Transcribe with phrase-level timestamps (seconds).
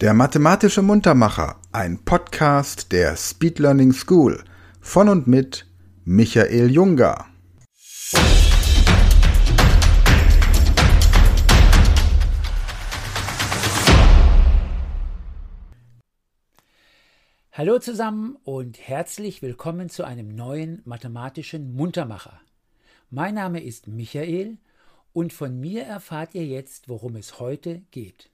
[0.00, 4.42] Der mathematische Muntermacher, ein Podcast der Speed Learning School
[4.80, 5.68] von und mit
[6.04, 7.26] Michael Junger.
[17.52, 22.40] Hallo zusammen und herzlich willkommen zu einem neuen mathematischen Muntermacher.
[23.10, 24.58] Mein Name ist Michael
[25.12, 28.33] und von mir erfahrt ihr jetzt, worum es heute geht.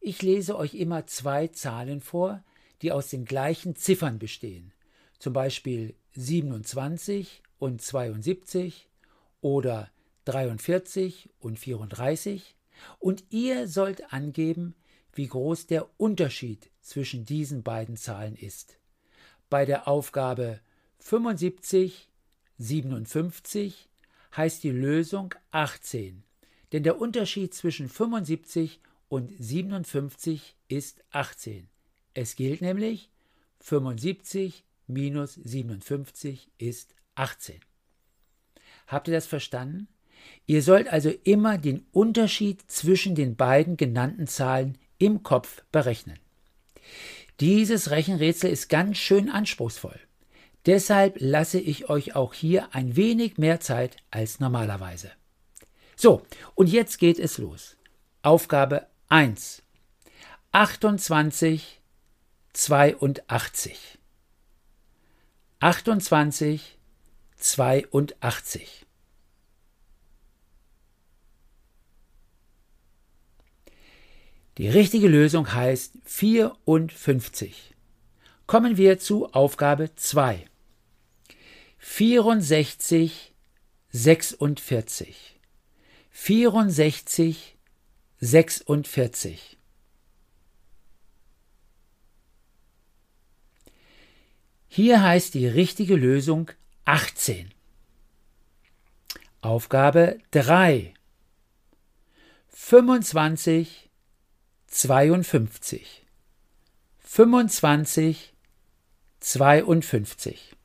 [0.00, 2.42] Ich lese euch immer zwei Zahlen vor,
[2.82, 4.72] die aus den gleichen Ziffern bestehen,
[5.18, 8.88] zum Beispiel 27 und 72
[9.40, 9.90] oder
[10.26, 12.54] 43 und 34,
[12.98, 14.74] und ihr sollt angeben,
[15.14, 18.78] wie groß der Unterschied zwischen diesen beiden Zahlen ist.
[19.48, 20.60] Bei der Aufgabe
[20.98, 22.10] 75,
[22.58, 23.88] 57
[24.36, 26.22] heißt die Lösung 18,
[26.72, 31.68] denn der Unterschied zwischen 75 und 57 ist 18.
[32.14, 33.10] Es gilt nämlich,
[33.60, 37.60] 75 minus 57 ist 18.
[38.86, 39.88] Habt ihr das verstanden?
[40.46, 46.18] Ihr sollt also immer den Unterschied zwischen den beiden genannten Zahlen im Kopf berechnen.
[47.40, 49.98] Dieses Rechenrätsel ist ganz schön anspruchsvoll.
[50.64, 55.12] Deshalb lasse ich euch auch hier ein wenig mehr Zeit als normalerweise.
[55.96, 56.22] So,
[56.54, 57.76] und jetzt geht es los.
[58.22, 59.62] Aufgabe 1.
[60.50, 61.80] 28,
[62.54, 63.98] 82.
[65.60, 66.78] 28,
[67.36, 68.86] 82.
[74.58, 77.74] Die richtige Lösung heißt 54.
[78.48, 80.48] Kommen wir zu Aufgabe 2.
[81.78, 83.34] 64,
[83.92, 85.38] 46.
[86.10, 87.55] 64,
[88.20, 89.58] 46.
[94.68, 96.50] Hier heißt die richtige Lösung
[96.84, 97.50] 18.
[99.40, 100.94] Aufgabe 3.
[102.48, 103.90] 25,
[104.66, 106.06] 52.
[107.00, 108.34] 25,
[109.20, 110.56] 52.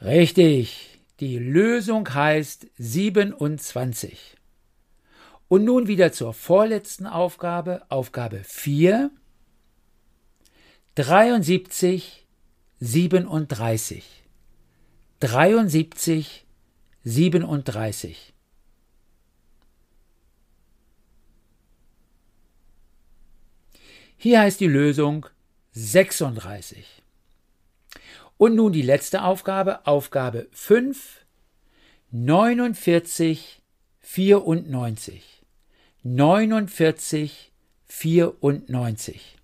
[0.00, 0.87] Richtig.
[1.20, 4.36] Die Lösung heißt 27.
[5.48, 9.10] Und nun wieder zur vorletzten Aufgabe, Aufgabe 4.
[10.94, 12.24] 73,
[12.78, 14.04] 37.
[15.18, 16.46] 73,
[17.02, 18.34] 37.
[24.16, 25.26] Hier heißt die Lösung
[25.72, 27.02] 36.
[28.38, 31.26] Und nun die letzte Aufgabe, Aufgabe 5,
[32.12, 33.60] 49,
[34.00, 35.42] 94.
[36.04, 37.52] 49,
[37.86, 39.36] 94.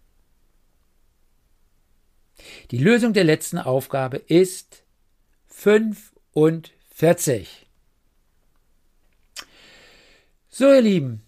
[2.70, 4.84] Die Lösung der letzten Aufgabe ist
[5.48, 7.66] 45.
[10.48, 11.22] So, ihr Lieben,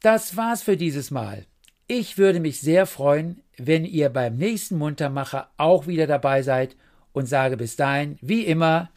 [0.00, 1.44] das war's für dieses Mal.
[1.86, 6.76] Ich würde mich sehr freuen, wenn ihr beim nächsten Muntermacher auch wieder dabei seid
[7.12, 8.90] und sage bis dahin, wie immer,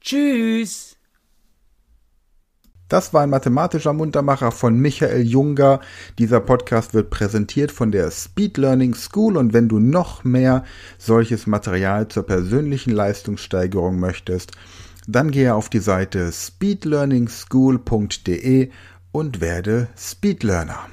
[0.00, 0.96] Tschüss!
[2.88, 5.78] Das war ein mathematischer Muntermacher von Michael Junger.
[6.18, 10.64] Dieser Podcast wird präsentiert von der Speed Learning School und wenn du noch mehr
[10.98, 14.50] solches Material zur persönlichen Leistungssteigerung möchtest,
[15.06, 18.70] dann gehe auf die Seite speedlearningschool.de
[19.12, 20.88] und werde Speedlearner.